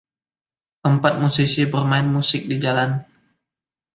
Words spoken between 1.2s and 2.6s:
musisi bermain musik di